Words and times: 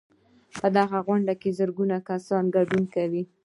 په 0.59 0.67
دې 0.75 0.83
غونډه 1.05 1.33
کې 1.41 1.55
زرګونه 1.59 1.95
کسان 2.09 2.43
ګډون 2.55 2.83
کوي. 2.95 3.23